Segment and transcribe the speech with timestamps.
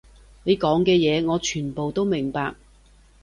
[0.45, 2.55] 你講嘅嘢，我全部都明白